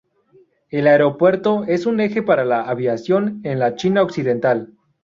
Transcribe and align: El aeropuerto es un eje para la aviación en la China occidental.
El 0.71 0.87
aeropuerto 0.87 1.63
es 1.67 1.85
un 1.85 1.99
eje 1.99 2.23
para 2.23 2.43
la 2.43 2.63
aviación 2.63 3.39
en 3.43 3.59
la 3.59 3.75
China 3.75 4.01
occidental. 4.01 4.73